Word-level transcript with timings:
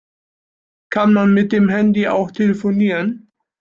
Kann 0.89 1.13
man 1.13 1.31
mit 1.35 1.51
dem 1.51 1.69
Handy 1.69 2.07
auch 2.07 2.31
telefonieren? 2.31 3.31